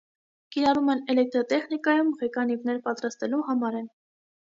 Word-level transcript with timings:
Կիրառում 0.55 0.89
են 0.93 1.03
էլեկտրատեխնիկայում, 1.15 2.11
ղեկանիվներ 2.25 2.83
պատրաստելու 2.91 3.47
համար 3.53 3.83
են։ 3.85 3.91